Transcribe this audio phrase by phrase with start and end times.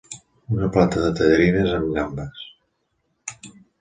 [0.53, 2.43] Una plata de tallarines amb gambes.